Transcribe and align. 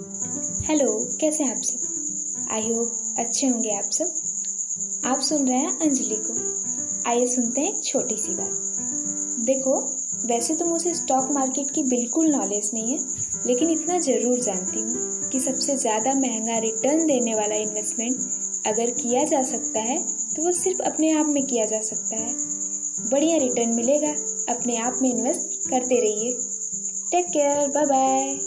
Hello, 0.00 1.16
कैसे 1.20 1.44
हैं 1.44 1.56
आप 1.56 1.62
सब? 1.62 2.46
आई 2.50 2.72
होप 2.72 3.16
अच्छे 3.18 3.46
होंगे 3.46 3.70
आप 3.70 3.90
सब। 3.92 4.12
आप 5.06 5.20
सुन 5.20 5.48
रहे 5.48 5.58
हैं 5.58 5.78
अंजलि 5.78 6.16
को। 6.20 6.34
आइए 7.10 7.26
सुनते 7.26 7.60
हैं 7.60 7.68
एक 7.68 7.84
छोटी 7.84 8.16
सी 8.16 8.34
बात। 8.34 8.50
देखो, 9.40 9.74
वैसे 10.26 10.54
तो 10.54 10.64
मुझे 10.64 10.94
स्टॉक 10.94 11.28
मार्केट 11.32 11.70
की 11.70 11.82
बिल्कुल 11.82 12.30
नॉलेज 12.30 12.70
नहीं 12.74 12.92
है, 12.92 12.98
लेकिन 13.46 13.70
इतना 13.70 13.98
ज़रूर 13.98 14.40
जानती 14.40 14.80
हूँ 14.80 15.28
कि 15.30 15.40
सबसे 15.40 15.76
ज़्यादा 15.76 16.14
महँगा 16.14 16.58
रिटर्न 16.58 17.06
देने 17.06 17.34
वाला 17.34 17.54
इन्वेस्टमेंट 17.54 18.66
अगर 18.66 18.90
किया 18.90 19.24
जा 19.24 19.42
सकता 19.42 19.80
है 19.80 19.98
तो 20.36 20.44
वो 20.44 20.52
सिर्फ़ 20.52 20.82
अपने 20.82 21.12
आप 21.12 21.26
में 21.26 21.44
किया 21.46 21.66
जा 21.66 21.80
सकता 21.80 22.16
है। 22.16 22.32
बढ़िया 23.10 23.36
रिटर्न 23.36 23.74
मिलेगा, 23.74 24.14
अपने 24.54 24.76
आप 24.76 24.98
में 25.02 25.10
इन्वेस्ट 25.10 25.68
करते 25.70 26.00
रहिए। 26.00 26.32
Take 27.12 27.26
care 27.26 27.68
bye 27.68 27.86
bye 27.86 28.38